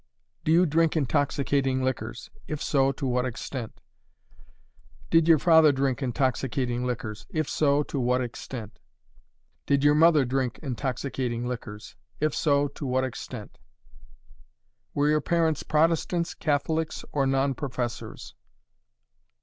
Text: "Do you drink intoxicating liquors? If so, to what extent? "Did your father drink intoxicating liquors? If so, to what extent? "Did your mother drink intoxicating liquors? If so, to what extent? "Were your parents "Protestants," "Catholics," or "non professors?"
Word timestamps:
"Do 0.43 0.51
you 0.51 0.65
drink 0.65 0.97
intoxicating 0.97 1.83
liquors? 1.83 2.31
If 2.47 2.59
so, 2.59 2.91
to 2.93 3.05
what 3.05 3.23
extent? 3.23 3.79
"Did 5.11 5.27
your 5.27 5.37
father 5.37 5.71
drink 5.71 6.01
intoxicating 6.01 6.83
liquors? 6.87 7.27
If 7.29 7.47
so, 7.47 7.83
to 7.83 7.99
what 7.99 8.19
extent? 8.19 8.79
"Did 9.67 9.83
your 9.83 9.93
mother 9.93 10.25
drink 10.25 10.57
intoxicating 10.63 11.45
liquors? 11.45 11.95
If 12.19 12.33
so, 12.33 12.67
to 12.69 12.85
what 12.87 13.03
extent? 13.03 13.59
"Were 14.95 15.07
your 15.09 15.21
parents 15.21 15.61
"Protestants," 15.61 16.33
"Catholics," 16.33 17.05
or 17.11 17.27
"non 17.27 17.53
professors?" 17.53 18.33